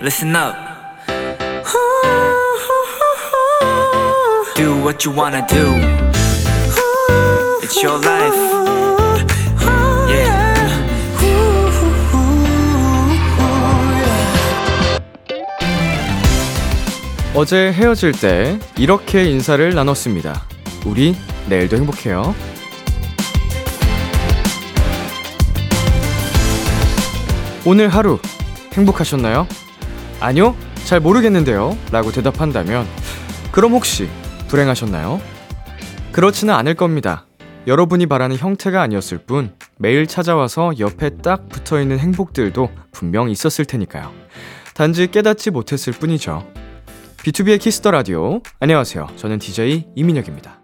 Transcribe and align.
listen 0.00 0.34
up. 0.36 0.54
Do 4.54 4.82
what 4.82 5.04
you 5.04 5.12
wanna 5.12 5.46
do. 5.46 5.74
It's 7.62 7.82
your 7.82 7.98
life. 7.98 8.36
Yeah. 10.08 10.48
어제 17.34 17.72
헤어질 17.72 18.12
때 18.12 18.58
이렇게 18.76 19.24
인사를 19.24 19.74
나눴습니다. 19.74 20.42
우리 20.86 21.16
내일도 21.48 21.76
행복해요. 21.76 22.34
오늘 27.64 27.88
하루 27.88 28.18
행복하셨나요? 28.72 29.46
아니요, 30.20 30.56
잘 30.84 31.00
모르겠는데요. 31.00 31.76
라고 31.92 32.10
대답한다면, 32.10 32.86
그럼 33.52 33.72
혹시 33.72 34.08
불행하셨나요? 34.48 35.20
그렇지는 36.12 36.54
않을 36.54 36.74
겁니다. 36.74 37.26
여러분이 37.66 38.06
바라는 38.06 38.36
형태가 38.36 38.80
아니었을 38.82 39.18
뿐, 39.18 39.54
매일 39.78 40.06
찾아와서 40.06 40.72
옆에 40.78 41.10
딱 41.18 41.48
붙어 41.48 41.80
있는 41.80 41.98
행복들도 41.98 42.70
분명 42.90 43.30
있었을 43.30 43.64
테니까요. 43.64 44.12
단지 44.74 45.08
깨닫지 45.08 45.50
못했을 45.50 45.92
뿐이죠. 45.92 46.46
B2B의 47.18 47.60
키스터 47.60 47.90
라디오. 47.90 48.40
안녕하세요. 48.60 49.08
저는 49.16 49.38
DJ 49.38 49.88
이민혁입니다. 49.94 50.60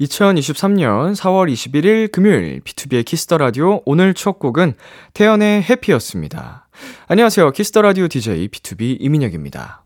2023년 0.00 1.14
4월 1.14 1.52
21일 1.52 2.10
금요일 2.10 2.60
B2B의 2.60 3.04
키스터 3.04 3.38
라디오 3.38 3.80
오늘 3.86 4.12
첫 4.12 4.38
곡은 4.38 4.74
태연의 5.14 5.62
Happy였습니다. 5.62 6.63
안녕하세요. 7.06 7.50
키스터 7.50 7.82
라디오 7.82 8.08
DJ 8.08 8.48
B2B 8.48 8.96
이민혁입니다. 8.98 9.84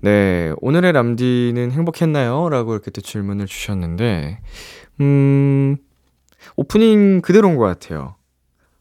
네, 0.00 0.52
오늘의 0.60 0.92
람디는 0.92 1.72
행복했나요? 1.72 2.48
라고 2.48 2.74
이렇게 2.74 2.92
또 2.92 3.00
질문을 3.00 3.46
주셨는데, 3.46 4.38
음, 5.00 5.76
오프닝 6.54 7.22
그대로인 7.22 7.56
것 7.56 7.64
같아요. 7.64 8.14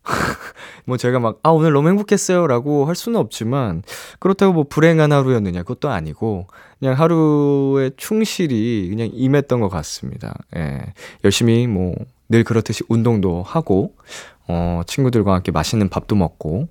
뭐 0.85 0.97
제가 0.97 1.19
막, 1.19 1.39
아, 1.41 1.49
오늘 1.49 1.73
너무 1.73 1.89
행복했어요. 1.89 2.45
라고 2.45 2.85
할 2.85 2.93
수는 2.93 3.19
없지만, 3.19 3.81
그렇다고 4.19 4.53
뭐 4.53 4.63
불행한 4.69 5.11
하루였느냐, 5.11 5.63
그것도 5.63 5.89
아니고, 5.89 6.45
그냥 6.77 6.93
하루에 6.93 7.89
충실히 7.97 8.87
그냥 8.91 9.09
임했던 9.11 9.61
것 9.61 9.69
같습니다. 9.69 10.35
예. 10.55 10.93
열심히 11.23 11.65
뭐, 11.65 11.95
늘 12.29 12.43
그렇듯이 12.43 12.83
운동도 12.89 13.43
하고, 13.43 13.95
어, 14.47 14.81
친구들과 14.87 15.33
함께 15.33 15.51
맛있는 15.51 15.89
밥도 15.89 16.15
먹고, 16.15 16.69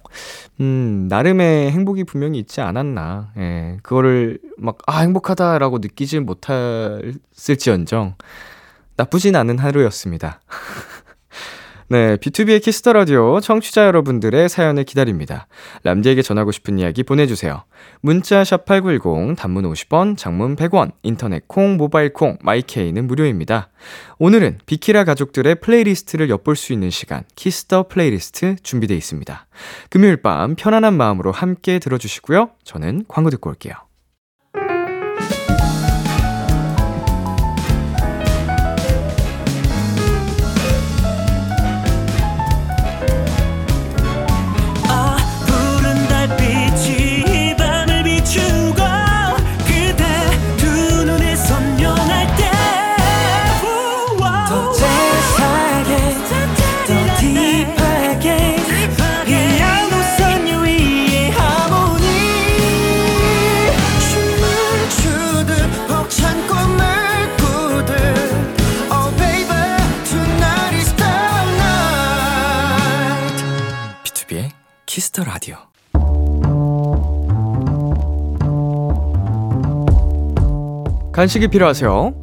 음, 0.60 1.06
나름의 1.08 1.70
행복이 1.72 2.04
분명히 2.04 2.38
있지 2.38 2.60
않았나. 2.60 3.32
예. 3.38 3.78
그거를 3.82 4.38
막, 4.56 4.78
아, 4.86 5.00
행복하다라고 5.00 5.78
느끼지 5.78 6.20
못했을지언정, 6.20 8.14
나쁘진 8.96 9.36
않은 9.36 9.58
하루였습니다. 9.58 10.40
네, 11.88 12.16
B2B의 12.16 12.60
키스터 12.60 12.92
라디오 12.94 13.38
청취자 13.38 13.86
여러분들의 13.86 14.48
사연을 14.48 14.82
기다립니다. 14.82 15.46
람디에게 15.84 16.20
전하고 16.20 16.50
싶은 16.50 16.80
이야기 16.80 17.04
보내주세요. 17.04 17.62
문자 18.00 18.42
샵8910, 18.42 19.36
단문 19.36 19.70
50원, 19.70 20.16
장문 20.16 20.56
100원, 20.56 20.90
인터넷 21.04 21.46
콩, 21.46 21.76
모바일 21.76 22.12
콩, 22.12 22.38
my 22.42 22.61
K는 22.61 23.06
무료입니다. 23.06 23.68
오늘은 24.18 24.58
비키라 24.66 25.04
가족들의 25.04 25.54
playlist를 25.60 26.28
엿볼 26.28 26.56
수 26.56 26.72
있는 26.72 26.90
시간, 26.90 27.22
Kiss 27.36 27.65
the 27.65 27.86
Playlist 27.86 28.56
준비되어 28.64 28.96
있습니다. 28.96 29.46
금요일 29.88 30.16
밤 30.16 30.56
편안한 30.56 30.94
마음으로 30.94 31.30
함께 31.30 31.78
들어주시고요. 31.78 32.50
저는 32.64 33.04
광고 33.06 33.30
듣고 33.30 33.50
올게요. 33.50 33.85
B2B의 74.26 74.50
키스터 74.86 75.24
라디오. 75.24 75.56
간식이 81.12 81.48
필요하세요? 81.48 82.14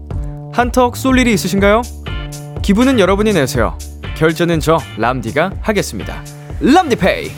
한턱 0.53 0.95
쏠 0.95 1.17
일이 1.19 1.33
있으신가요? 1.33 1.81
기분은 2.61 2.99
여러분이 2.99 3.33
내세요. 3.33 3.77
결제는 4.15 4.59
저 4.59 4.77
람디가 4.97 5.53
하겠습니다. 5.61 6.23
람디페이. 6.61 7.31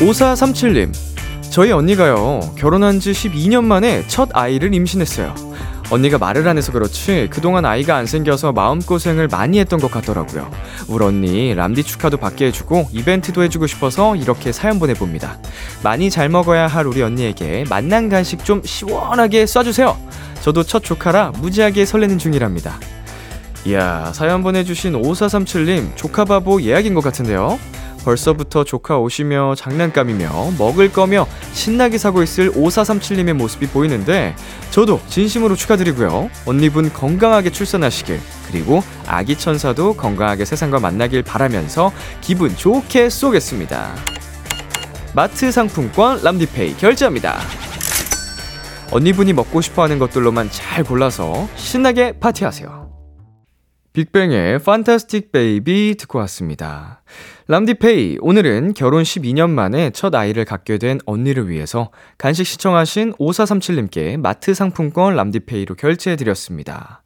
5437님, 0.00 0.92
저희 1.50 1.72
언니가요, 1.72 2.40
결혼한 2.56 3.00
지 3.00 3.12
12년 3.12 3.64
만에 3.64 4.06
첫 4.06 4.28
아이를 4.32 4.74
임신했어요. 4.74 5.49
언니가 5.90 6.18
말을 6.18 6.46
안 6.46 6.56
해서 6.56 6.70
그렇지, 6.70 7.28
그동안 7.30 7.64
아이가 7.64 7.96
안 7.96 8.06
생겨서 8.06 8.52
마음고생을 8.52 9.26
많이 9.26 9.58
했던 9.58 9.80
것 9.80 9.90
같더라고요. 9.90 10.48
우리 10.86 11.04
언니, 11.04 11.54
람디 11.54 11.82
축하도 11.82 12.16
받게 12.16 12.46
해주고, 12.46 12.88
이벤트도 12.92 13.42
해주고 13.42 13.66
싶어서 13.66 14.14
이렇게 14.14 14.52
사연 14.52 14.78
보내봅니다. 14.78 15.38
많이 15.82 16.08
잘 16.08 16.28
먹어야 16.28 16.68
할 16.68 16.86
우리 16.86 17.02
언니에게 17.02 17.64
만난 17.68 18.08
간식 18.08 18.44
좀 18.44 18.62
시원하게 18.64 19.44
쏴주세요. 19.46 19.96
저도 20.42 20.62
첫 20.62 20.84
조카라 20.84 21.32
무지하게 21.40 21.84
설레는 21.84 22.18
중이랍니다. 22.18 22.78
이야, 23.66 24.12
사연 24.14 24.42
보내주신 24.44 24.92
5437님, 24.92 25.96
조카바보 25.96 26.62
예약인 26.62 26.94
것 26.94 27.02
같은데요? 27.02 27.58
벌써부터 28.04 28.64
조카 28.64 28.98
오시며 28.98 29.54
장난감이며 29.56 30.52
먹을 30.58 30.92
거며 30.92 31.26
신나게 31.52 31.98
사고 31.98 32.22
있을 32.22 32.52
5437님의 32.52 33.34
모습이 33.34 33.66
보이는데 33.68 34.34
저도 34.70 35.00
진심으로 35.08 35.56
축하드리고요. 35.56 36.30
언니분 36.46 36.92
건강하게 36.92 37.50
출산하시길 37.50 38.20
그리고 38.50 38.82
아기 39.06 39.36
천사도 39.36 39.94
건강하게 39.94 40.44
세상과 40.44 40.80
만나길 40.80 41.22
바라면서 41.22 41.92
기분 42.20 42.56
좋게 42.56 43.10
쏘겠습니다. 43.10 43.94
마트 45.14 45.50
상품권 45.50 46.22
람디페이 46.22 46.76
결제합니다. 46.76 47.38
언니분이 48.92 49.32
먹고 49.32 49.60
싶어 49.60 49.82
하는 49.82 49.98
것들로만 49.98 50.50
잘 50.50 50.82
골라서 50.84 51.48
신나게 51.56 52.12
파티하세요. 52.18 52.79
빅뱅의 53.92 54.60
Fantastic 54.60 55.32
Baby 55.32 55.96
듣고 55.98 56.20
왔습니다. 56.20 57.02
람디페이, 57.48 58.18
오늘은 58.20 58.74
결혼 58.74 59.02
12년 59.02 59.50
만에 59.50 59.90
첫 59.90 60.14
아이를 60.14 60.44
갖게 60.44 60.78
된 60.78 61.00
언니를 61.06 61.48
위해서 61.48 61.90
간식 62.16 62.46
신청하신 62.46 63.14
5437님께 63.14 64.16
마트 64.16 64.54
상품권 64.54 65.16
람디페이로 65.16 65.74
결제해드렸습니다. 65.74 67.02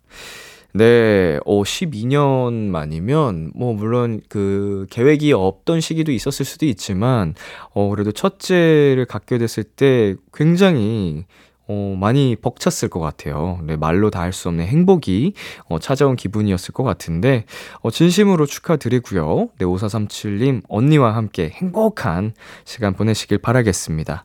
네, 0.75 1.39
어, 1.47 1.63
12년 1.63 2.53
만이면, 2.53 3.53
뭐, 3.55 3.73
물론 3.73 4.21
그 4.29 4.87
계획이 4.91 5.33
없던 5.33 5.81
시기도 5.81 6.13
있었을 6.13 6.45
수도 6.45 6.67
있지만, 6.67 7.35
어, 7.73 7.89
그래도 7.89 8.13
첫째를 8.13 9.07
갖게 9.07 9.39
됐을 9.39 9.65
때 9.65 10.17
굉장히 10.35 11.25
어, 11.67 11.97
많이 11.99 12.37
벅찼을 12.37 12.91
것 12.91 13.01
같아요. 13.01 13.59
네, 13.65 13.77
말로 13.77 14.11
다 14.11 14.21
할 14.21 14.33
수 14.33 14.49
없는 14.49 14.67
행복이 14.67 15.35
어, 15.69 15.79
찾아온 15.79 16.17
기분이었을 16.17 16.73
것 16.73 16.83
같은데, 16.83 17.45
어, 17.81 17.91
진심으로 17.91 18.47
축하드리고요. 18.47 19.49
네, 19.59 19.65
5437님, 19.65 20.63
언니와 20.69 21.15
함께 21.15 21.51
행복한 21.51 22.33
시간 22.65 22.95
보내시길 22.95 23.39
바라겠습니다. 23.39 24.25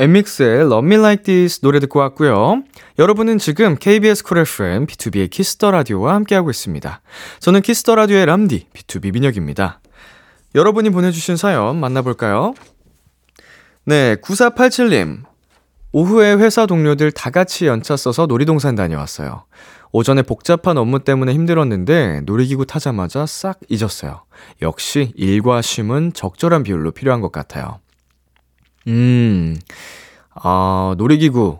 엠믹스의 0.00 0.60
Love 0.60 0.86
Me 0.86 0.96
Like 0.96 1.24
This 1.24 1.60
노래 1.60 1.80
듣고 1.80 1.98
왔고요. 1.98 2.62
여러분은 3.00 3.38
지금 3.38 3.76
KBS 3.76 4.22
쿨 4.22 4.38
FM 4.38 4.86
B2B의 4.86 5.28
키스터 5.28 5.72
라디오와 5.72 6.14
함께하고 6.14 6.50
있습니다. 6.50 7.00
저는 7.40 7.62
키스터 7.62 7.96
라디오의 7.96 8.26
람디 8.26 8.68
B2B 8.72 9.12
민혁입니다. 9.12 9.80
여러분이 10.54 10.90
보내주신 10.90 11.36
사연 11.36 11.80
만나볼까요? 11.80 12.54
네, 13.86 14.14
9487님. 14.16 15.24
오후에 15.90 16.34
회사 16.34 16.66
동료들 16.66 17.10
다 17.10 17.30
같이 17.30 17.66
연차 17.66 17.96
써서 17.96 18.26
놀이동산 18.26 18.76
다녀왔어요. 18.76 19.46
오전에 19.90 20.22
복잡한 20.22 20.78
업무 20.78 21.00
때문에 21.02 21.32
힘들었는데 21.34 22.20
놀이기구 22.20 22.66
타자마자 22.66 23.26
싹 23.26 23.58
잊었어요. 23.68 24.22
역시 24.62 25.12
일과 25.16 25.60
쉼은 25.60 26.12
적절한 26.12 26.62
비율로 26.62 26.92
필요한 26.92 27.20
것 27.20 27.32
같아요. 27.32 27.80
음, 28.88 29.56
아, 30.42 30.94
놀이기구. 30.98 31.58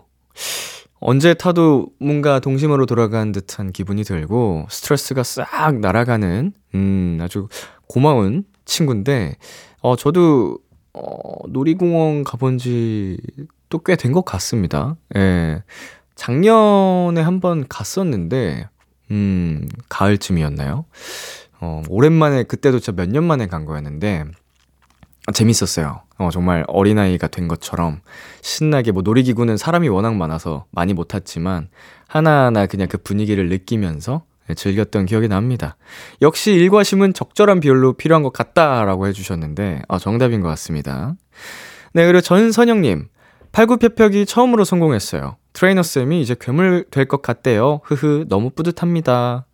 언제 1.01 1.33
타도 1.33 1.87
뭔가 1.99 2.39
동심으로 2.39 2.85
돌아간 2.85 3.31
듯한 3.31 3.71
기분이 3.71 4.03
들고 4.03 4.67
스트레스가 4.69 5.23
싹 5.23 5.79
날아가는, 5.79 6.53
음, 6.75 7.17
아주 7.21 7.47
고마운 7.87 8.43
친구인데, 8.65 9.35
어, 9.81 9.95
저도, 9.95 10.57
어, 10.93 11.47
놀이공원 11.47 12.23
가본 12.23 12.57
지 12.57 13.17
또 13.69 13.79
꽤 13.83 13.95
된 13.97 14.11
것 14.13 14.25
같습니다. 14.25 14.95
예. 15.15 15.63
작년에 16.15 17.21
한번 17.21 17.67
갔었는데, 17.69 18.67
음, 19.11 19.67
가을쯤이었나요? 19.89 20.85
어, 21.61 21.81
오랜만에, 21.87 22.43
그때도 22.43 22.79
진짜 22.79 22.95
몇 23.01 23.09
년 23.11 23.23
만에 23.25 23.45
간 23.47 23.65
거였는데, 23.65 24.25
아, 24.25 24.31
재밌었어요. 25.33 26.01
어, 26.17 26.29
정말 26.31 26.65
어린아이가 26.67 27.27
된 27.27 27.47
것처럼 27.47 28.01
신나게 28.41 28.91
뭐 28.91 29.03
놀이기구는 29.03 29.57
사람이 29.57 29.87
워낙 29.89 30.15
많아서 30.15 30.65
많이 30.71 30.93
못 30.93 31.07
탔지만 31.09 31.69
하나하나 32.07 32.65
그냥 32.65 32.87
그 32.87 32.97
분위기를 32.97 33.47
느끼면서 33.49 34.23
네, 34.47 34.55
즐겼던 34.55 35.05
기억이 35.05 35.27
납니다. 35.27 35.77
역시 36.23 36.51
일과 36.53 36.78
쉼은 36.78 37.13
적절한 37.13 37.59
비율로 37.59 37.93
필요한 37.93 38.23
것 38.23 38.33
같다라고 38.33 39.05
해주셨는데, 39.07 39.83
아, 39.87 39.99
정답인 39.99 40.41
것 40.41 40.47
같습니다. 40.49 41.13
네, 41.93 42.05
그리고 42.07 42.21
전선영님. 42.21 43.09
팔굽혀펴기 43.51 44.25
처음으로 44.25 44.63
성공했어요. 44.63 45.35
트레이너 45.53 45.83
쌤이 45.83 46.21
이제 46.21 46.35
괴물 46.39 46.85
될 46.91 47.05
것 47.07 47.21
같대요. 47.21 47.81
흐흐, 47.83 48.25
너무 48.27 48.49
뿌듯합니다. 48.51 49.45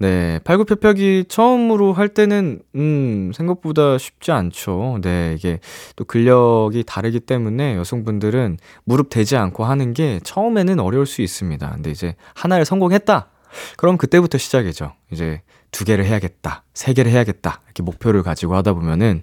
네, 0.00 0.40
팔굽혀펴기 0.44 1.26
처음으로 1.28 1.92
할 1.92 2.08
때는, 2.08 2.62
음, 2.74 3.32
생각보다 3.34 3.98
쉽지 3.98 4.32
않죠. 4.32 4.98
네, 5.02 5.34
이게 5.36 5.60
또 5.94 6.04
근력이 6.04 6.84
다르기 6.86 7.20
때문에 7.20 7.76
여성분들은 7.76 8.56
무릎 8.84 9.10
대지 9.10 9.36
않고 9.36 9.64
하는 9.66 9.92
게 9.92 10.18
처음에는 10.24 10.80
어려울 10.80 11.04
수 11.04 11.20
있습니다. 11.20 11.70
근데 11.72 11.90
이제 11.90 12.14
하나를 12.34 12.64
성공했다! 12.64 13.28
그럼 13.76 13.98
그때부터 13.98 14.38
시작이죠. 14.38 14.94
이제 15.12 15.42
두 15.70 15.84
개를 15.84 16.06
해야겠다, 16.06 16.64
세 16.72 16.94
개를 16.94 17.12
해야겠다, 17.12 17.60
이렇게 17.66 17.82
목표를 17.82 18.22
가지고 18.22 18.56
하다 18.56 18.72
보면은, 18.72 19.22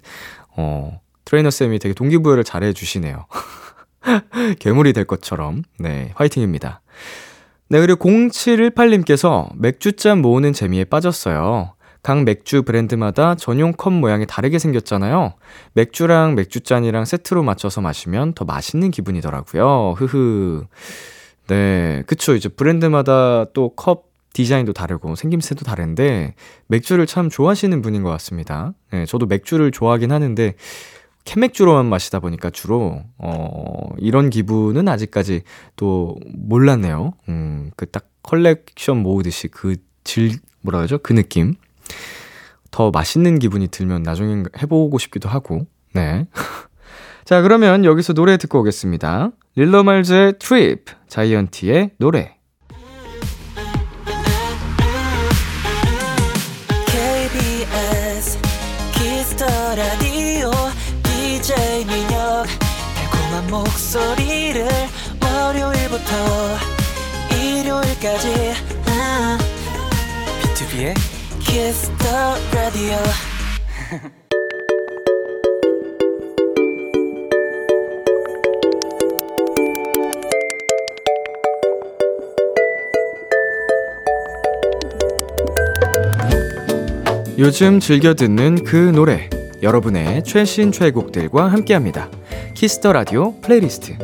어, 0.58 1.02
트레이너 1.26 1.50
쌤이 1.50 1.80
되게 1.80 1.96
동기부여를 1.96 2.44
잘 2.44 2.62
해 2.64 2.72
주시네요. 2.72 3.26
괴물이 4.60 4.94
될 4.94 5.06
것처럼. 5.06 5.64
네, 5.80 6.12
화이팅입니다. 6.14 6.82
네, 7.70 7.80
그리고 7.82 8.08
0718님께서 8.10 9.50
맥주잔 9.58 10.22
모으는 10.22 10.54
재미에 10.54 10.86
빠졌어요. 10.86 11.74
각 12.02 12.24
맥주 12.24 12.64
브랜드마다 12.64 13.36
전용 13.36 13.74
컵 13.74 13.92
모양이 13.92 14.26
다르게 14.26 14.60
생겼잖아요. 14.60 15.34
맥주랑 15.74 16.36
맥주잔이랑 16.36 17.04
세트로 17.04 17.44
맞춰서 17.44 17.82
마시면 17.82 18.34
더 18.34 18.46
맛있는 18.46 18.92
기분이더라고요. 18.92 19.96
흐흐. 19.98 20.66
네, 21.48 22.04
그쵸. 22.08 22.36
이제 22.36 22.48
브랜드마다 22.50 23.46
또 23.54 23.74
컵 23.76 24.08
디자인도 24.34 24.72
다르고 24.72 25.16
생김새도 25.16 25.66
다른데 25.66 26.36
맥주를 26.68 27.08
참 27.08 27.28
좋아하시는 27.28 27.82
분인 27.82 28.04
것 28.04 28.12
같습니다. 28.12 28.74
네, 28.92 29.06
저도 29.08 29.26
맥주를 29.26 29.72
좋아하긴 29.72 30.12
하는데 30.12 30.54
캔맥주로만 31.28 31.86
마시다 31.88 32.20
보니까 32.22 32.50
주로, 32.50 33.02
어, 33.18 33.90
이런 33.98 34.30
기분은 34.30 34.88
아직까지 34.88 35.42
또 35.76 36.16
몰랐네요. 36.34 37.14
음, 37.28 37.72
그 37.76 37.86
딱 37.86 38.08
컬렉션 38.24 38.98
모으듯이 39.04 39.50
그 39.50 39.76
질, 40.06 40.32
뭐라 40.62 40.80
그러죠? 40.80 41.00
그 41.00 41.14
느낌. 41.14 41.56
더 42.72 42.92
맛있는 42.92 43.40
기분이 43.40 43.68
들면 43.68 44.04
나중에 44.04 44.44
해보고 44.62 44.98
싶기도 45.00 45.28
하고, 45.28 45.68
네. 45.94 46.28
자, 47.26 47.42
그러면 47.42 47.84
여기서 47.84 48.14
노래 48.14 48.38
듣고 48.38 48.60
오겠습니다. 48.62 49.32
릴러말즈의 49.56 50.36
Trip, 50.40 50.86
자이언티의 51.08 51.92
노래. 51.98 52.37
목소리를 63.50 64.68
월요일부터 65.22 66.58
일요일까지. 67.34 68.54
아, 68.88 69.38
B2B의 70.42 70.94
키스터 71.40 72.36
라디오 72.54 72.98
요즘 87.38 87.80
즐겨 87.80 88.16
듣는 88.16 88.64
그 88.64 88.76
노래 88.76 89.30
여러분의 89.62 90.24
최신 90.24 90.72
최애곡들과 90.72 91.52
함께합니다. 91.52 92.10
Kiss 92.58 92.77
the 92.77 92.92
Radio 92.92 93.40
플레이리스트. 93.40 93.96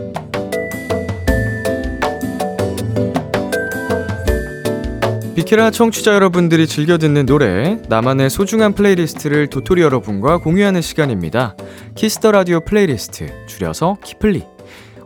비키라 5.34 5.72
청취자 5.72 6.14
여러분들이 6.14 6.68
즐겨 6.68 7.00
듣는 7.00 7.26
노래 7.26 7.82
나만의 7.90 8.30
소중한 8.30 8.74
플레이리스트를 8.74 9.48
도토리 9.48 9.82
여러분과 9.82 10.38
공유하는 10.38 10.84
시간입니다. 10.84 11.56
Kiss 11.96 12.17
the 12.17 12.32
Radio 12.32 12.60
플레이리스트 12.60 13.48
줄여서 13.48 13.98
키플리. 14.04 14.44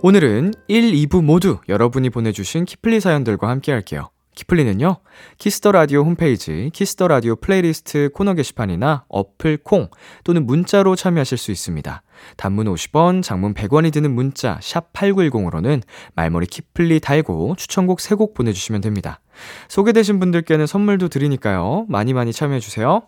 오늘은 0.02 0.54
1, 0.68 0.92
2부 0.92 1.24
모두 1.24 1.60
여러분이 1.70 2.10
보내주신 2.10 2.66
키플리 2.66 3.00
사연들과 3.00 3.48
함께 3.48 3.72
할게요. 3.72 4.10
키플리는요, 4.36 4.98
Kiss 5.38 5.57
the 5.57 5.72
Radio 5.72 6.04
홈페이지, 6.04 6.70
Kiss 6.74 6.93
the 6.93 7.08
Radio 7.08 7.38
플레이리스트 7.38 8.10
코너 8.14 8.34
게시판이나 8.34 9.06
어플 9.08 9.60
콩 9.64 9.90
또는 10.26 10.46
문자로 10.46 10.98
참여하실 10.98 11.38
수 11.38 11.52
있습니다. 11.52 12.04
단문 12.36 12.68
50원, 12.68 13.24
장문 13.24 13.54
100원이 13.54 13.92
드는 13.94 14.12
문자, 14.12 14.60
샵 14.62 14.94
8910으로는 14.94 15.82
말머리 16.16 16.48
키플리 16.48 17.00
달고 17.00 17.56
추천곡 17.58 18.00
3곡 18.00 18.34
보내주시면 18.34 18.82
됩니다. 18.82 19.20
소개되신 19.68 20.20
분들께는 20.20 20.68
선물도 20.68 21.10
드리니까요. 21.10 21.86
많이 21.90 22.14
많이 22.14 22.34
참여해주세요. 22.34 23.04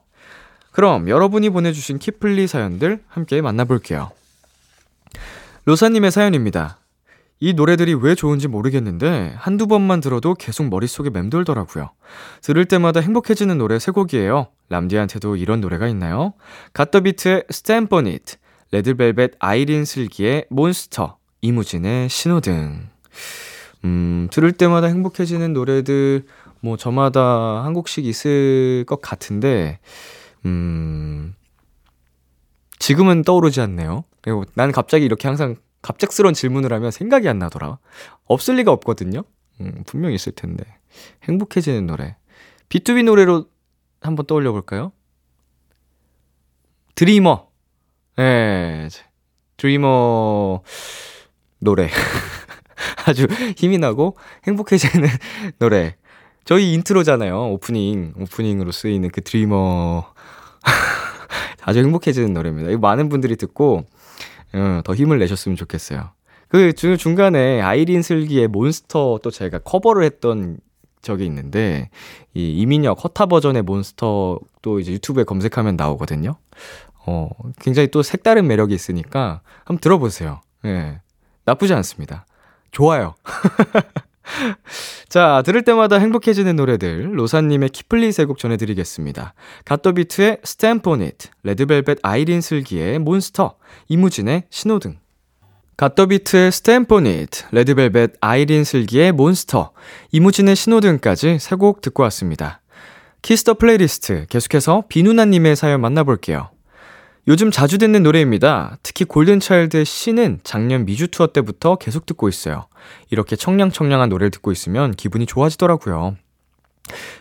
그럼 0.72 1.10
여러분이 1.10 1.50
보내주신 1.50 2.00
키플리 2.00 2.48
사연들 2.48 3.01
함께 3.08 3.42
만나볼게요. 3.42 4.12
로사님의 5.66 6.12
사연입니다. 6.12 6.80
이 7.42 7.54
노래들이 7.54 7.94
왜 7.94 8.16
좋은지 8.16 8.48
모르겠는데 8.48 9.34
한두 9.38 9.66
번만 9.68 10.01
들어도 10.01 10.34
계속 10.34 10.68
머릿속에 10.68 11.10
맴돌더라고요. 11.10 11.92
들을 12.42 12.66
때마다 12.66 13.00
행복해지는 13.00 13.58
노래 13.58 13.80
세 13.80 13.92
곡이에요. 13.92 14.48
람디한테도 14.68 15.38
이런 15.38 15.62
노래가 15.62 15.88
있나요? 15.88 16.34
갓더비트의 16.74 17.46
Stamp 17.50 17.96
레드벨벳 18.71 19.33
아이린 19.39 19.85
슬기의 19.85 20.45
몬스터, 20.49 21.17
이무진의 21.41 22.09
신호등. 22.09 22.89
음, 23.85 24.27
들을 24.31 24.51
때마다 24.51 24.88
행복해지는 24.88 25.53
노래들 25.53 26.25
뭐 26.61 26.77
저마다 26.77 27.63
한 27.63 27.73
곡씩 27.73 28.05
있을 28.05 28.83
것 28.85 29.01
같은데 29.01 29.79
음, 30.45 31.33
지금은 32.77 33.23
떠오르지 33.23 33.61
않네요. 33.61 34.03
그리고 34.21 34.45
난 34.55 34.71
갑자기 34.71 35.05
이렇게 35.05 35.27
항상 35.27 35.55
갑작스러운 35.81 36.33
질문을 36.33 36.73
하면 36.73 36.91
생각이 36.91 37.27
안 37.29 37.39
나더라. 37.39 37.79
없을 38.25 38.55
리가 38.55 38.71
없거든요. 38.71 39.23
음, 39.61 39.83
분명히 39.85 40.15
있을 40.15 40.33
텐데. 40.33 40.63
행복해지는 41.23 41.88
노래. 41.88 42.17
BTOB 42.69 43.03
노래로 43.03 43.45
한번 44.01 44.25
떠올려 44.25 44.51
볼까요? 44.51 44.91
Dreamer. 46.96 47.49
예. 48.19 48.21
네, 48.21 48.89
Dreamer 49.55 50.62
노래. 51.59 51.89
아주 53.07 53.27
힘이 53.55 53.77
나고 53.77 54.17
행복해지는 54.45 55.07
노래. 55.57 55.95
저희 56.43 56.73
인트로잖아요. 56.73 57.51
오프닝. 57.53 58.15
오프닝으로 58.19 58.71
쓰이는 58.71 59.09
그 59.09 59.21
Dreamer. 59.22 60.05
아주 61.63 61.79
행복해지는 61.79 62.33
노래입니다. 62.33 62.71
이거 62.71 62.79
많은 62.79 63.07
분들이 63.07 63.38
듣고 63.38 63.85
어, 64.53 64.81
더 64.83 64.95
힘을 64.95 65.19
내셨으면 65.19 65.55
좋겠어요. 65.55 66.09
그 66.49 66.73
중간에 66.73 67.61
아이린 67.61 68.01
슬기의 68.01 68.47
몬스터 68.47 69.19
또 69.23 69.31
제가 69.31 69.59
커버를 69.59 70.03
했던 70.03 70.57
적이 71.01 71.25
있는데 71.27 71.89
이 72.33 72.59
이민혁 72.59 73.03
HUTA 73.03 73.27
버전의 73.27 73.61
몬스터 73.61 74.39
또 74.61 74.79
이제 74.79 74.91
유튜브에 74.91 75.23
검색하면 75.23 75.75
나오거든요. 75.75 76.35
어, 77.06 77.29
굉장히 77.60 77.89
또 77.89 78.03
색다른 78.03 78.48
매력이 78.48 78.74
있으니까 78.74 79.41
한번 79.63 79.79
들어보세요. 79.79 80.41
예. 80.65 81.01
나쁘지 81.46 81.74
않습니다. 81.74 82.25
좋아요. 82.72 83.15
자, 85.10 85.41
들을 85.44 85.63
때마다 85.63 85.98
행복해지는 85.98 86.56
노래들, 86.56 87.18
로사님의 87.18 87.70
키플리 87.70 88.12
세곡 88.12 88.38
전해드리겠습니다. 88.38 89.34
갓더비트의 89.65 90.41
잇, 90.44 91.18
레드벨벳 91.44 91.98
아이린 92.03 92.41
슬기의 92.41 93.00
몬스터, 93.00 93.56
이무진의 93.88 94.44
신호등. 94.51 94.98
갓더비트의 95.77 96.51
잇, 96.51 97.29
레드벨벳 97.51 98.13
아이린 98.22 98.63
슬기의 98.63 99.12
몬스터, 99.13 99.72
이무진의 100.12 100.56
신호등까지 100.56 101.39
세 101.39 101.56
곡 101.56 101.82
듣고 101.82 102.03
왔습니다. 102.03 102.62
Kiss 103.22 103.41
the 103.41 103.55
플레이리스트 103.56 104.27
계속해서 104.29 104.84
비누나님의 104.89 105.56
사연 105.56 105.82
만나볼게요. 105.82 106.51
요즘 107.29 107.51
자주 107.51 107.77
듣는 107.77 108.01
노래입니다. 108.01 108.79
특히 108.81 109.05
Golden 109.05 109.42
Child의 109.42 109.86
Sea는 109.86 110.39
작년 110.43 110.83
미주 110.86 111.09
투어 111.09 111.27
때부터 111.27 111.75
계속 111.75 112.07
듣고 112.07 112.27
있어요. 112.27 112.65
이렇게 113.12 113.36
청량청량한 113.36 114.09
노래를 114.09 114.31
듣고 114.31 114.51
있으면 114.51 114.95
기분이 114.95 115.27
좋아지더라고요. 115.27 116.17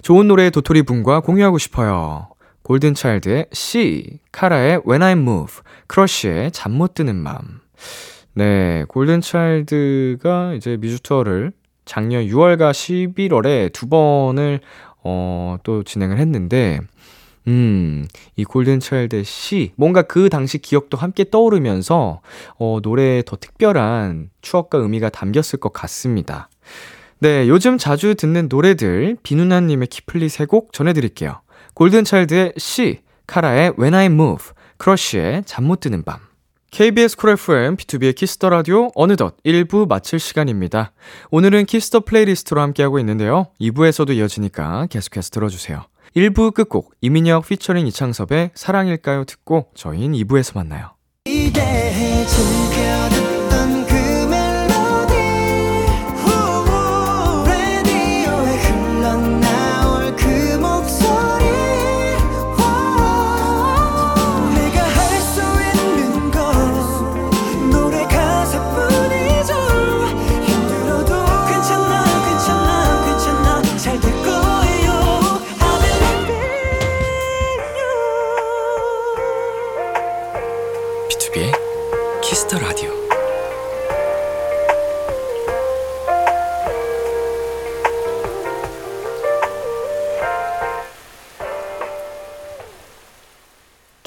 좋은 0.01 0.27
노래를 0.27 0.51
도토리 0.51 0.81
분과 0.85 1.21
공유하고 1.21 1.59
싶어요. 1.59 2.29
골든차일드의 2.63 3.49
C, 3.53 4.21
카라의 4.33 4.81
When 4.89 5.03
I 5.03 5.13
Move, 5.13 5.57
Crush의 5.89 6.53
잠 6.53 6.73
못 6.73 6.95
드는 6.95 7.15
밤. 7.15 7.61
네, 8.33 8.87
Golden 8.89 9.65
Child가 9.65 10.55
이제 10.55 10.79
미주 10.79 11.01
투어를 11.03 11.53
작년 11.85 12.25
6월과 12.25 12.71
11월에 12.71 13.75
두 13.75 13.91
번을 13.91 14.61
어, 15.05 15.59
또 15.65 15.83
진행을 15.83 16.17
했는데 16.17 16.81
음, 17.47 18.07
이 18.37 18.45
Golden 18.45 18.82
Child의 18.82 19.25
Sea, 19.25 19.73
뭔가 19.77 20.03
그 20.03 20.29
당시 20.29 20.59
기억도 20.59 20.97
함께 20.99 21.25
떠오르면서, 21.31 22.21
어, 22.59 22.79
노래에 22.83 23.23
더 23.25 23.37
특별한 23.37 24.31
추억과 24.43 24.79
의미가 24.79 25.09
담겼을 25.11 25.59
것 25.61 25.73
같습니다. 25.73 26.49
네, 27.21 27.49
요즘 27.49 27.79
자주 27.79 28.15
듣는 28.15 28.49
노래들, 28.49 29.17
비누나님의 29.23 29.89
키플리 29.89 30.29
세 30.29 30.47
곡 30.47 30.73
전해드릴게요. 30.73 31.41
Golden 31.75 32.11
Child의 32.11 32.53
Sea, 32.57 33.01
카라의 33.27 33.73
When 33.79 33.95
I 33.95 34.07
Move, 34.07 34.47
Crush의 34.77 35.43
잠 35.47 35.65
못 35.65 35.81
드는 35.81 36.03
밤. 36.05 36.19
KBS 36.71 37.17
쿨 37.17 37.31
FM, 37.31 37.77
B2B의 37.77 38.15
키스터 38.15 38.51
라디오, 38.51 38.91
어느덧 38.95 39.37
1부 39.43 39.89
마칠 39.89 40.19
시간입니다. 40.19 40.93
오늘은 41.31 41.65
Kiss 41.65 41.85
the 41.85 42.01
플레이리스트로 42.01 42.61
함께하고 42.61 42.99
있는데요. 42.99 43.47
2부에서도 43.59 44.15
이어지니까 44.15 44.87
계속해서 44.91 45.31
들어주세요. 45.31 45.85
1부 46.19 46.53
끝곡 46.53 46.95
이민혁 47.01 47.47
피처링 47.47 47.87
이창섭의 47.87 48.51
사랑일까요 48.55 49.25
듣고 49.25 49.69
저희는 49.75 50.19
2부에서 50.19 50.57
만나요. 50.57 50.95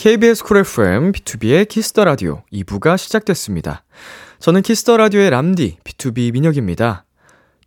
KBS 0.02 0.44
쿨 0.44 0.58
FM, 0.58 1.12
B2B의 1.12 1.70
키스터 1.70 2.04
라디오 2.04 2.42
2부가 2.52 2.98
시작됐습니다. 2.98 3.84
저는 4.40 4.64
키스터 4.64 4.98
라디오의 4.98 5.30
람디, 5.30 5.78
B2B 5.84 6.34
민혁입니다. 6.34 7.06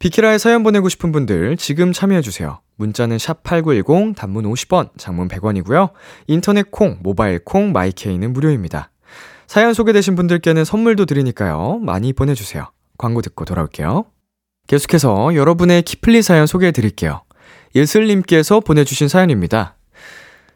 비키라에 0.00 0.38
사연 0.38 0.64
보내고 0.64 0.88
싶은 0.88 1.12
분들 1.12 1.56
지금 1.58 1.92
참여해주세요. 1.92 2.58
문자는 2.74 3.18
샵8910, 3.18 4.16
단문 4.16 4.46
50원, 4.46 4.88
장문 4.96 5.28
100원이고요. 5.28 5.90
인터넷 6.26 6.72
콩, 6.72 6.98
모바일 7.04 7.38
콩, 7.38 7.70
my 7.70 7.88
K는 7.88 8.32
무료입니다. 8.32 8.90
사연 9.46 9.72
소개되신 9.72 10.16
분들께는 10.16 10.64
선물도 10.64 11.06
드리니까요. 11.06 11.78
많이 11.82 12.12
보내주세요. 12.12 12.66
광고 12.98 13.22
듣고 13.22 13.44
돌아올게요. 13.44 14.06
계속해서 14.66 15.36
여러분의 15.36 15.82
키플리 15.82 16.22
사연 16.22 16.48
소개해드릴게요. 16.48 17.22
예슬님께서 17.74 18.58
보내주신 18.58 19.06
사연입니다. 19.06 19.76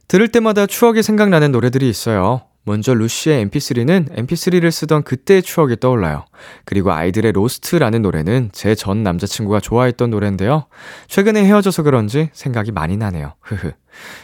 들을 0.09 0.29
때마다 0.29 0.67
추억이 0.67 1.03
생각나는 1.03 1.53
노래들이 1.53 1.88
있어요. 1.88 2.43
먼저 2.65 2.93
루시의 2.93 3.47
mp3는 3.47 4.15
mp3를 4.27 4.71
쓰던 4.71 5.03
그때의 5.05 5.43
추억이 5.43 5.77
떠올라요. 5.81 6.25
그리고 6.67 6.93
아이들의 6.93 7.33
Lost라는 7.33 8.02
노래는 8.03 8.50
제 8.53 8.75
전 8.75 9.03
남자친구가 9.03 9.61
좋아했던 9.61 10.11
노래인데요. 10.11 10.67
최근에 11.07 11.45
헤어져서 11.45 11.83
그런지 11.83 12.29
생각이 12.35 12.73
많이 12.73 12.97
나네요. 12.99 13.35
흐흐. 13.41 13.73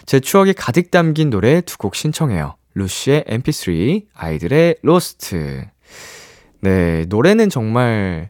제 0.06 0.20
추억이 0.20 0.52
가득 0.52 0.90
담긴 0.90 1.30
노래 1.30 1.60
두 1.62 1.76
곡 1.78 1.94
신청해요. 1.94 2.56
LUCY의 2.74 3.24
mp3, 3.28 4.04
아이들의 4.14 4.76
Lost. 4.82 5.64
네, 6.60 7.04
노래는 7.08 7.48
정말 7.50 8.28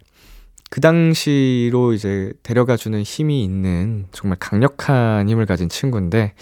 그 0.75 0.81
당시로 0.81 1.93
이제 1.93 2.33
데려가주는 2.43 3.01
힘이 3.05 3.45
있는 3.45 4.07
정말 4.11 4.37
강력한 4.41 5.29
힘을 5.29 5.47
가진 5.47 5.69
친구인데, 5.69 6.35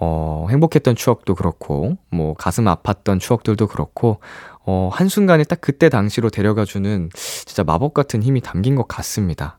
어, 0.00 0.46
행복했던 0.48 0.96
추억도 0.96 1.34
그렇고, 1.34 1.98
뭐, 2.10 2.32
가슴 2.32 2.64
아팠던 2.64 3.20
추억들도 3.20 3.66
그렇고, 3.66 4.20
어, 4.64 4.88
한순간에 4.90 5.44
딱 5.44 5.60
그때 5.60 5.90
당시로 5.90 6.30
데려가주는 6.30 7.10
진짜 7.12 7.64
마법 7.64 7.92
같은 7.92 8.22
힘이 8.22 8.40
담긴 8.40 8.76
것 8.76 8.88
같습니다. 8.88 9.58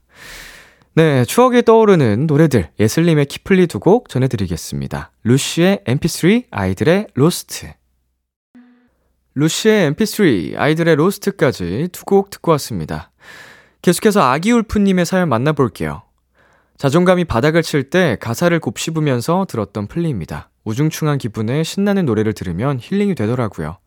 네, 0.95 1.23
추억이 1.23 1.61
떠오르는 1.61 2.25
노래들, 2.25 2.71
예슬님의 2.79 3.27
키플리 3.27 3.67
두 3.67 3.77
곡 3.77 4.09
전해드리겠습니다. 4.09 5.11
LUCY의 5.25 5.81
mp3, 5.85 6.45
아이들의 6.49 7.09
Lost. 7.13 7.71
LUCY의 9.35 9.91
mp3, 9.91 10.57
아이들의 10.57 10.95
Lost까지 10.95 11.89
두 11.91 12.03
곡 12.03 12.31
듣고 12.31 12.49
왔습니다. 12.53 13.11
계속해서 13.81 14.21
아기울프님의 14.21 15.05
사연 15.05 15.29
만나볼게요. 15.29 16.03
자존감이 16.77 17.25
바닥을 17.25 17.63
칠 17.63 17.89
때 17.89 18.17
가사를 18.19 18.57
곱씹으면서 18.59 19.45
들었던 19.49 19.87
플리입니다. 19.87 20.49
우중충한 20.63 21.17
기분에 21.17 21.63
신나는 21.63 22.05
노래를 22.05 22.33
들으면 22.33 22.77
힐링이 22.79 23.15
되더라고요. 23.15 23.77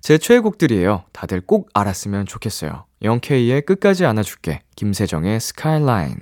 제 0.00 0.18
최애곡들이에요. 0.18 1.04
다들 1.12 1.42
꼭 1.42 1.68
알았으면 1.74 2.26
좋겠어요. 2.26 2.86
Young 3.02 3.39
K의 3.39 3.62
끝까지 3.62 4.06
안아줄게. 4.06 4.62
김세정의 4.74 5.38
스카이라인. 5.38 6.16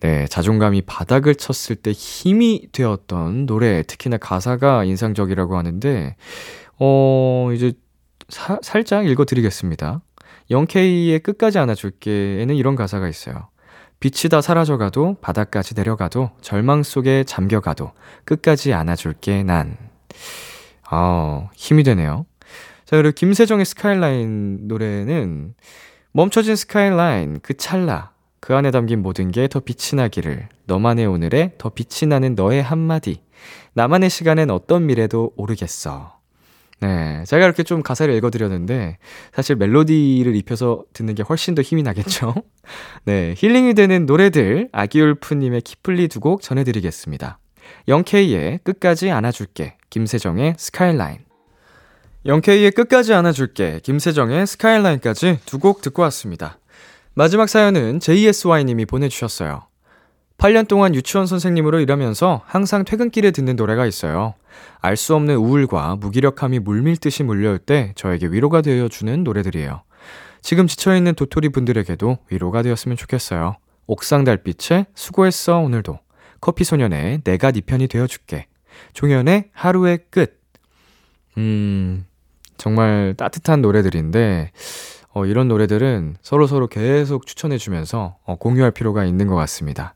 네, 0.00 0.26
자존감이 0.26 0.82
바닥을 0.82 1.36
쳤을 1.36 1.76
때 1.76 1.92
힘이 1.92 2.68
되었던 2.72 3.46
노래, 3.46 3.82
특히나 3.84 4.18
가사가 4.18 4.84
인상적이라고 4.84 5.56
하는데, 5.56 6.16
어, 6.78 7.50
이제 7.54 7.72
사, 8.28 8.58
살짝 8.62 9.06
읽어드리겠습니다. 9.06 10.02
0K의 10.50 11.22
끝까지 11.22 11.58
안아줄게에는 11.58 12.54
이런 12.54 12.76
가사가 12.76 13.08
있어요. 13.08 13.48
빛이 14.00 14.28
다 14.30 14.40
사라져가도 14.40 15.16
바닥까지 15.20 15.74
내려가도 15.74 16.30
절망 16.42 16.82
속에 16.82 17.24
잠겨가도 17.24 17.92
끝까지 18.24 18.72
안아줄게 18.72 19.42
난. 19.42 19.78
아, 20.90 21.48
힘이 21.54 21.82
되네요. 21.84 22.26
자, 22.84 22.96
그리고 22.96 23.12
김세정의 23.14 23.64
스카이라인 23.64 24.68
노래는 24.68 25.54
멈춰진 26.12 26.54
스카이라인 26.54 27.40
그 27.42 27.54
찰나 27.56 28.12
그 28.40 28.54
안에 28.54 28.70
담긴 28.70 29.00
모든 29.00 29.30
게 29.30 29.48
더 29.48 29.60
빛이 29.60 29.96
나기를 29.96 30.48
너만의 30.66 31.06
오늘에 31.06 31.54
더 31.56 31.70
빛이 31.70 32.06
나는 32.08 32.34
너의 32.34 32.62
한마디 32.62 33.22
나만의 33.72 34.10
시간엔 34.10 34.50
어떤 34.50 34.84
미래도 34.86 35.32
오르겠어. 35.36 36.13
네. 36.80 37.22
제가 37.26 37.44
이렇게 37.44 37.62
좀 37.62 37.82
가사를 37.82 38.12
읽어드렸는데, 38.14 38.98
사실 39.32 39.56
멜로디를 39.56 40.34
입혀서 40.36 40.84
듣는 40.92 41.14
게 41.14 41.22
훨씬 41.22 41.54
더 41.54 41.62
힘이 41.62 41.82
나겠죠? 41.82 42.34
네. 43.04 43.34
힐링이 43.36 43.74
되는 43.74 44.06
노래들, 44.06 44.68
아기울프님의 44.72 45.62
키플리 45.62 46.08
두 46.08 46.20
곡 46.20 46.42
전해드리겠습니다. 46.42 47.38
영케이의 47.88 48.60
끝까지 48.64 49.10
안아줄게, 49.10 49.76
김세정의 49.90 50.54
스카이라인. 50.58 51.18
영케이의 52.26 52.70
끝까지 52.72 53.12
안아줄게, 53.14 53.80
김세정의 53.82 54.46
스카이라인까지 54.46 55.40
두 55.46 55.58
곡 55.58 55.80
듣고 55.82 56.02
왔습니다. 56.02 56.58
마지막 57.14 57.48
사연은 57.48 58.00
JSY님이 58.00 58.86
보내주셨어요. 58.86 59.66
8년 60.44 60.68
동안 60.68 60.94
유치원 60.94 61.26
선생님으로 61.26 61.80
일하면서 61.80 62.42
항상 62.44 62.84
퇴근길에 62.84 63.30
듣는 63.30 63.56
노래가 63.56 63.86
있어요. 63.86 64.34
알 64.82 64.94
수 64.94 65.14
없는 65.14 65.36
우울과 65.36 65.96
무기력함이 65.96 66.58
물밀듯이 66.58 67.22
몰려올 67.22 67.58
때 67.58 67.92
저에게 67.96 68.26
위로가 68.26 68.60
되어주는 68.60 69.24
노래들이에요. 69.24 69.80
지금 70.42 70.66
지쳐있는 70.66 71.14
도토리 71.14 71.48
분들에게도 71.48 72.18
위로가 72.28 72.60
되었으면 72.60 72.98
좋겠어요. 72.98 73.56
옥상 73.86 74.24
달빛에 74.24 74.84
수고했어 74.94 75.60
오늘도. 75.60 75.98
커피 76.42 76.64
소년의 76.64 77.22
내가 77.24 77.50
네 77.50 77.62
편이 77.62 77.88
되어줄게. 77.88 78.46
종현의 78.92 79.48
하루의 79.54 80.00
끝. 80.10 80.42
음, 81.38 82.04
정말 82.58 83.14
따뜻한 83.16 83.62
노래들인데, 83.62 84.50
어, 85.14 85.24
이런 85.24 85.48
노래들은 85.48 86.16
서로 86.20 86.46
서로 86.46 86.66
계속 86.66 87.24
추천해주면서 87.24 88.18
어, 88.24 88.36
공유할 88.36 88.72
필요가 88.72 89.06
있는 89.06 89.26
것 89.26 89.36
같습니다. 89.36 89.94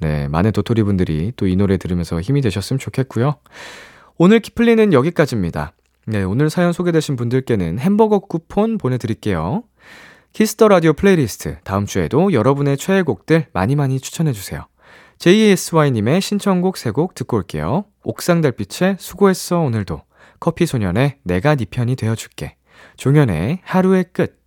네, 0.00 0.28
많은 0.28 0.52
도토리 0.52 0.82
분들이 0.82 1.32
또 1.36 1.46
이 1.46 1.56
노래 1.56 1.76
들으면서 1.76 2.20
힘이 2.20 2.40
되셨으면 2.40 2.78
좋겠고요. 2.78 3.36
오늘 4.18 4.40
키플리는 4.40 4.92
여기까지입니다. 4.92 5.72
네, 6.06 6.22
오늘 6.22 6.50
사연 6.50 6.72
소개되신 6.72 7.16
분들께는 7.16 7.78
햄버거 7.78 8.18
쿠폰 8.18 8.78
보내드릴게요. 8.78 9.62
Kiss 10.32 10.53
the 10.53 10.68
Radio 10.68 10.92
플레이리스트 10.92 11.58
다음 11.64 11.86
주에도 11.86 12.32
여러분의 12.32 12.76
최애곡들 12.76 13.46
많이 13.52 13.76
많이 13.76 13.98
추천해주세요. 14.00 14.66
JSY님의 15.18 16.20
신청곡 16.20 16.76
3곡 16.76 17.14
듣고 17.14 17.36
올게요. 17.36 17.84
옥상달빛의 18.04 18.96
수고했어 18.98 19.60
오늘도 19.60 20.02
커피소년의 20.40 21.18
내가 21.24 21.54
네 21.56 21.66
편이 21.66 21.96
되어줄게 21.96 22.56
종현의 22.96 23.60
하루의 23.62 24.06
끝 24.12 24.39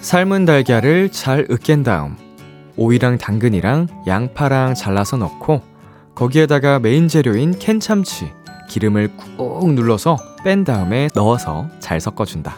삶은 0.00 0.44
달걀을 0.44 1.10
잘 1.10 1.46
으깬 1.50 1.82
다음 1.82 2.16
오이랑 2.76 3.18
당근이랑 3.18 3.88
양파랑 4.06 4.74
잘라서 4.74 5.16
넣고 5.16 5.60
거기에다가 6.14 6.78
메인 6.78 7.08
재료인 7.08 7.58
캔 7.58 7.80
참치, 7.80 8.30
기름을 8.68 9.16
꾹 9.36 9.72
눌러서 9.72 10.16
뺀 10.44 10.62
다음에 10.62 11.08
넣어서 11.14 11.68
잘 11.80 12.00
섞어준다. 12.00 12.56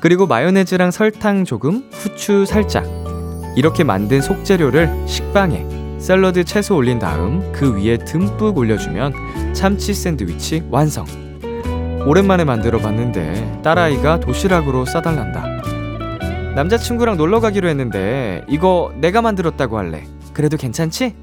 그리고 0.00 0.26
마요네즈랑 0.26 0.90
설탕 0.90 1.44
조금, 1.44 1.84
후추 1.92 2.46
살짝. 2.46 2.86
이렇게 3.56 3.84
만든 3.84 4.20
속재료를 4.20 5.06
식빵에 5.06 5.98
샐러드 5.98 6.44
채소 6.44 6.76
올린 6.76 6.98
다음 6.98 7.52
그 7.52 7.76
위에 7.76 7.98
듬뿍 7.98 8.56
올려주면 8.56 9.52
참치 9.52 9.92
샌드위치 9.92 10.62
완성. 10.70 11.04
오랜만에 12.06 12.44
만들어 12.44 12.78
봤는데 12.78 13.60
딸아이가 13.62 14.20
도시락으로 14.20 14.86
싸달란다. 14.86 16.54
남자친구랑 16.54 17.18
놀러 17.18 17.40
가기로 17.40 17.68
했는데 17.68 18.42
이거 18.48 18.92
내가 18.96 19.20
만들었다고 19.20 19.76
할래. 19.76 20.04
그래도 20.32 20.56
괜찮지? 20.56 21.14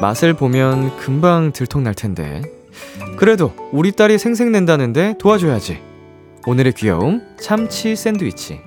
맛을 0.00 0.32
보면 0.32 0.96
금방 0.96 1.52
들통날 1.52 1.94
텐데. 1.94 2.40
그래도 3.18 3.52
우리 3.70 3.92
딸이 3.92 4.16
생색낸다는데 4.16 5.16
도와줘야지. 5.18 5.78
오늘의 6.46 6.72
귀여움 6.72 7.20
참치 7.38 7.94
샌드위치. 7.94 8.60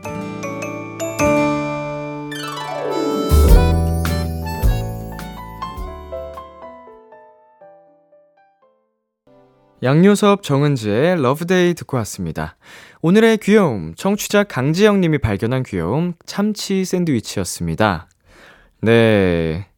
양요섭 9.82 10.44
정은지의 10.44 11.22
Love 11.22 11.52
Day 11.52 11.74
듣고 11.74 11.98
왔습니다. 11.98 12.56
오늘의 13.02 13.40
귀여움, 13.40 13.96
청취자 13.96 14.46
강지영 14.46 15.02
님이 15.02 15.18
발견한 15.18 15.64
귀여움, 15.64 16.14
참치 16.26 16.86
샌드위치였습니다. 16.86 18.08
네. 18.82 19.73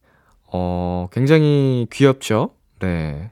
어, 0.58 1.10
굉장히 1.12 1.86
귀엽죠? 1.91 2.52
네. 2.80 3.30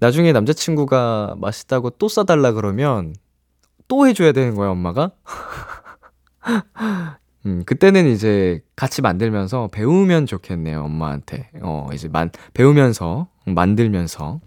나중에 0.00 0.32
남자친구가 0.32 1.36
맛있다고 1.38 1.90
또 1.90 2.08
싸달라 2.08 2.50
그러면 2.50 3.14
또 3.86 4.08
해줘야 4.08 4.32
되는 4.32 4.56
거야, 4.56 4.70
엄마가? 4.70 5.12
음, 7.46 7.62
그때는 7.64 8.06
이제 8.06 8.60
같이 8.74 9.02
만들면서 9.02 9.68
배우면 9.68 10.26
좋겠네요, 10.26 10.82
엄마한테. 10.82 11.50
어, 11.62 11.88
이제 11.92 12.08
만, 12.08 12.30
배우면서, 12.54 13.28
만들면서. 13.46 14.40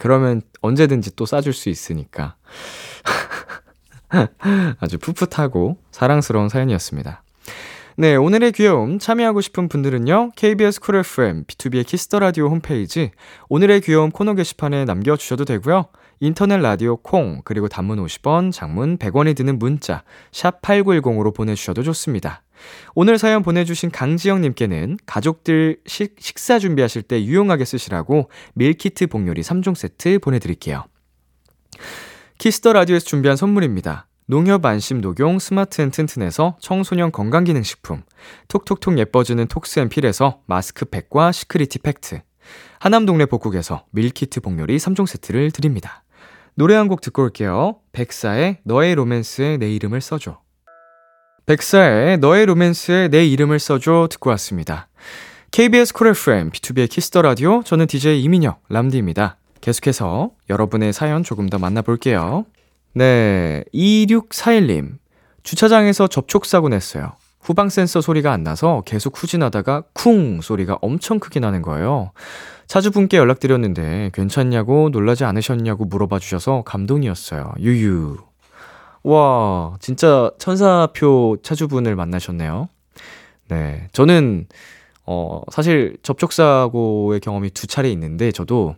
그러면 0.00 0.42
언제든지 0.62 1.14
또 1.14 1.26
싸줄 1.26 1.52
수 1.52 1.68
있으니까. 1.68 2.34
아주 4.80 4.98
풋풋하고 4.98 5.76
사랑스러운 5.92 6.48
사연이었습니다. 6.48 7.22
네, 8.00 8.16
오늘의 8.16 8.52
귀여움 8.52 8.98
참여하고 8.98 9.42
싶은 9.42 9.68
분들은요. 9.68 10.30
KBS 10.34 10.80
쿨 10.80 10.96
FM 10.96 11.44
B2B의 11.44 11.86
키스터 11.86 12.18
라디오 12.18 12.46
홈페이지 12.46 13.10
오늘의 13.50 13.82
귀여움 13.82 14.10
코너 14.10 14.32
게시판에 14.32 14.86
남겨 14.86 15.18
주셔도 15.18 15.44
되고요. 15.44 15.88
인터넷 16.18 16.56
라디오 16.60 16.96
콩 16.96 17.42
그리고 17.44 17.68
단문 17.68 18.02
50원, 18.02 18.52
장문 18.52 18.96
100원이 18.96 19.36
드는 19.36 19.58
문자 19.58 20.02
샵 20.32 20.62
8910으로 20.62 21.34
보내 21.34 21.54
주셔도 21.54 21.82
좋습니다. 21.82 22.40
오늘 22.94 23.18
사연 23.18 23.42
보내주신 23.42 23.90
강지영님께는 23.90 24.96
가족들 25.04 25.80
식, 25.84 26.16
식사 26.18 26.58
준비하실 26.58 27.02
때 27.02 27.22
유용하게 27.22 27.66
쓰시라고 27.66 28.30
밀키트 28.54 29.08
복요리 29.08 29.42
3종 29.42 29.74
세트 29.74 30.20
보내드릴게요. 30.20 30.84
Kiss 32.38 32.57
the 32.57 32.72
Radio에서 32.72 33.04
준비한 33.04 33.36
선물입니다. 33.36 34.06
농협 34.30 34.64
안심 34.64 35.00
녹용 35.00 35.40
스마트 35.40 35.82
앤 35.82 35.90
튼튼에서 35.90 36.56
청소년 36.60 37.10
건강기능식품, 37.10 38.04
톡톡톡 38.46 38.96
예뻐지는 38.96 39.48
톡스앤필에서 39.48 40.42
마스크팩과 40.46 41.32
시크리티 41.32 41.80
팩트, 41.80 42.22
하남 42.78 43.06
동네 43.06 43.26
복국에서 43.26 43.86
밀키트 43.90 44.40
복요리 44.40 44.76
3종 44.76 45.08
세트를 45.08 45.50
드립니다. 45.50 46.04
노래 46.54 46.76
한 46.76 46.86
곡 46.86 47.00
듣고 47.00 47.22
올게요. 47.24 47.80
백사의 47.90 48.58
너의 48.62 48.94
로맨스에 48.94 49.56
내 49.56 49.68
이름을 49.74 50.00
써줘. 50.00 50.38
백사의 51.46 52.18
너의 52.18 52.46
로맨스에 52.46 53.08
내 53.08 53.26
이름을 53.26 53.58
써줘 53.58 54.06
듣고 54.12 54.30
왔습니다. 54.30 54.86
KBS 55.50 55.92
쿨 55.92 56.06
FM, 56.06 56.50
B2B의 56.50 56.88
키스터 56.88 57.22
라디오, 57.22 57.64
저는 57.64 57.88
DJ 57.88 58.22
이민혁, 58.22 58.62
람디입니다. 58.68 59.38
계속해서 59.60 60.30
여러분의 60.48 60.92
사연 60.92 61.24
조금 61.24 61.48
더 61.48 61.58
만나볼게요. 61.58 62.46
네, 62.92 63.64
2641님. 63.72 64.98
주차장에서 65.42 66.06
접촉사고 66.06 66.68
냈어요. 66.68 67.12
후방 67.40 67.70
센서 67.70 68.00
소리가 68.00 68.32
안 68.32 68.42
나서 68.42 68.82
계속 68.84 69.20
후진하다가 69.20 69.84
쿵 69.94 70.40
소리가 70.42 70.78
엄청 70.82 71.18
크게 71.18 71.40
나는 71.40 71.62
거예요. 71.62 72.12
차주분께 72.66 73.16
연락드렸는데 73.16 74.10
괜찮냐고 74.12 74.90
놀라지 74.90 75.24
않으셨냐고 75.24 75.86
물어봐 75.86 76.18
주셔서 76.18 76.62
감동이었어요. 76.66 77.54
유유. 77.58 78.18
와, 79.02 79.76
진짜 79.80 80.30
천사표 80.38 81.38
차주분을 81.42 81.96
만나셨네요. 81.96 82.68
네. 83.48 83.88
저는, 83.92 84.46
어, 85.06 85.40
사실 85.50 85.96
접촉사고의 86.02 87.20
경험이 87.20 87.50
두 87.50 87.66
차례 87.66 87.90
있는데, 87.92 88.30
저도, 88.30 88.76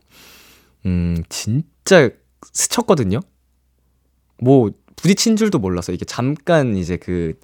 음, 0.87 1.17
진짜 1.29 2.09
스쳤거든요? 2.53 3.21
뭐, 4.43 4.71
부딪힌 4.97 5.37
줄도 5.37 5.59
몰라서 5.59 5.93
이게 5.93 6.05
잠깐 6.05 6.77
이제 6.77 6.97
그 6.97 7.35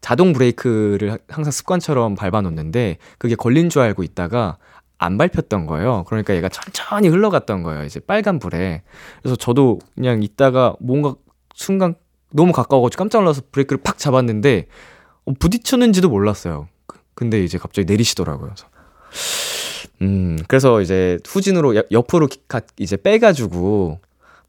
자동 0.00 0.32
브레이크를 0.32 1.18
항상 1.28 1.50
습관처럼 1.50 2.14
밟아놓는데 2.14 2.98
그게 3.18 3.34
걸린 3.34 3.70
줄 3.70 3.82
알고 3.82 4.02
있다가 4.02 4.56
안 4.98 5.18
밟혔던 5.18 5.66
거예요. 5.66 6.04
그러니까 6.06 6.34
얘가 6.34 6.48
천천히 6.48 7.08
흘러갔던 7.08 7.62
거예요. 7.62 7.84
이제 7.84 8.00
빨간 8.00 8.38
불에. 8.38 8.82
그래서 9.20 9.36
저도 9.36 9.80
그냥 9.94 10.22
있다가 10.22 10.76
뭔가 10.80 11.14
순간 11.54 11.94
너무 12.32 12.52
가까워가지고 12.52 12.98
깜짝 12.98 13.20
놀라서 13.20 13.42
브레이크를 13.50 13.82
팍 13.82 13.98
잡았는데 13.98 14.68
어, 15.24 15.32
부딪혔는지도 15.38 16.08
몰랐어요. 16.08 16.68
그, 16.86 16.98
근데 17.14 17.42
이제 17.42 17.58
갑자기 17.58 17.86
내리시더라고요. 17.86 18.50
그래서 18.54 18.68
음, 20.02 20.38
그래서 20.48 20.80
이제 20.80 21.18
후진으로 21.26 21.90
옆으로 21.90 22.28
이제 22.78 22.96
빼가지고 22.96 24.00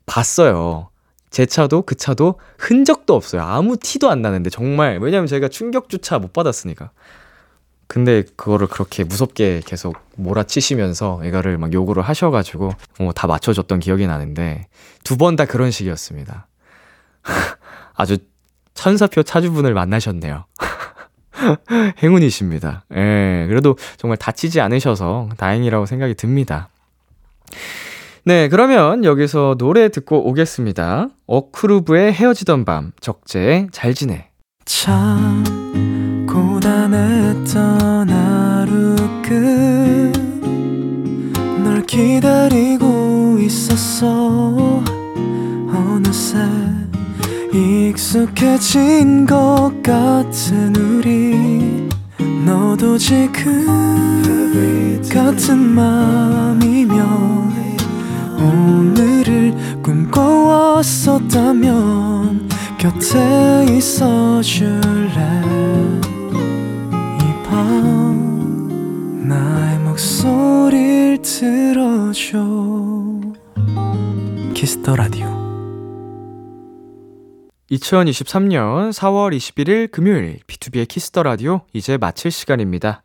봤어요. 0.06 0.89
제 1.30 1.46
차도 1.46 1.84
그 1.84 1.96
차도 1.96 2.40
흔적도 2.58 3.16
없어요. 3.16 3.42
아무 3.44 3.78
티도 3.78 4.10
안 4.10 4.22
나는데 4.22 4.50
정말 4.50 5.00
왜냐면 5.02 5.28
제가 5.28 5.48
충격주차 5.50 6.20
못 6.20 6.34
받았으니까. 6.34 6.92
근데 7.90 8.24
그거를 8.36 8.68
그렇게 8.68 9.04
무섭게 9.06 9.62
계속 9.66 9.96
몰아치시면서 10.18 11.22
이거를 11.24 11.58
막 11.58 11.72
요구를 11.72 12.04
하셔가지고 12.04 12.72
뭐 13.00 13.12
다 13.13 13.28
맞춰줬던 13.28 13.80
기억이 13.80 14.08
나는데 14.08 14.68
두 15.04 15.16
번 15.18 15.36
다 15.38 15.46
그런 15.46 15.72
식이었습니다. 15.72 16.48
아주 17.96 18.18
천사표 18.74 19.24
차주분을 19.24 19.74
만나셨네요. 19.74 20.46
행운이십니다. 22.04 22.86
예, 22.94 23.46
그래도 23.48 23.78
정말 23.98 24.18
다치지 24.18 24.60
않으셔서 24.62 25.30
다행이라고 25.38 25.86
생각이 25.86 26.13
듭니다. 26.16 26.70
네, 28.28 28.50
그러면 28.50 29.06
여기서 29.06 29.56
노래 29.58 29.88
듣고 29.88 30.28
오겠습니다. 30.28 31.08
어크루브의 31.28 32.12
헤어지던 32.12 32.66
밤, 32.66 32.92
적재, 33.00 33.68
잘 33.72 33.94
지내. 33.94 34.32
참, 34.66 35.46
고단했던 36.28 38.10
하루 38.10 38.98
끝널 41.63 41.86
기다리고 41.86 43.38
있었어. 43.40 44.84
어느새 45.72 46.40
익숙해진 47.54 49.26
것 49.26 49.72
같은 49.82 50.76
우리 50.76 51.88
너도 52.46 52.98
지금 52.98 54.28
같은 55.10 55.58
맘이면 55.58 57.47
오늘을 58.48 59.54
꿈꿔왔었다면 59.84 62.50
곁에 62.78 63.66
있어 63.78 64.42
줄래? 64.42 65.12
이 67.22 67.24
밤 67.44 69.28
나의 69.28 69.80
목소리를 69.80 71.22
들어줘. 71.22 72.38
Kiss 74.54 74.78
the 74.78 74.96
Radio. 74.96 75.28
2023년 77.72 78.92
4월 78.94 79.36
21일 79.36 79.92
금요일 79.92 80.40
B2B의 80.48 80.88
키스터 80.88 81.24
라디오 81.24 81.62
이제 81.74 81.98
마칠 81.98 82.32
시간입니다. 82.32 83.04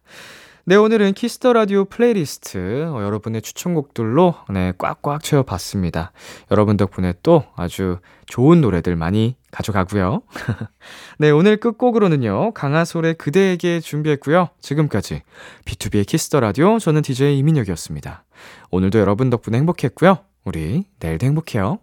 네, 0.65 0.77
오늘은 0.77 1.15
Kiss 1.15 1.36
the 1.36 1.53
Radio 1.55 1.85
playlist 1.85 2.87
어, 2.87 3.03
여러분의 3.03 3.43
추천곡들로 3.43 4.37
네, 4.51 4.73
꽉꽉 4.79 5.21
채워봤습니다. 5.25 6.13
여러분 6.53 6.77
덕분에 6.77 7.15
또 7.25 7.43
아주 7.57 7.99
좋은 8.27 8.61
노래들 8.61 8.95
많이 8.95 9.35
가져가고요. 9.51 10.23
네, 11.19 11.31
오늘 11.31 11.57
끝곡으로는요. 11.57 12.53
강하솔의 12.55 13.15
그대에게 13.15 13.81
준비했고요. 13.81 14.51
지금까지 14.61 15.23
B2B의 15.65 16.07
키스터 16.07 16.39
라디오 16.39 16.79
저는 16.79 17.03
DJ 17.03 17.39
이민혁이었습니다. 17.39 18.23
오늘도 18.71 19.01
여러분 19.01 19.31
덕분에 19.31 19.59
행복했고요. 19.59 20.19
우리 20.45 20.85
내일도 21.01 21.27
행복해요. 21.27 21.81